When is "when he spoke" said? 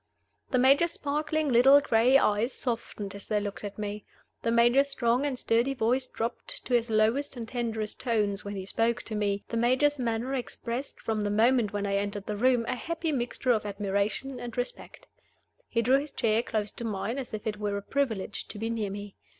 8.43-9.03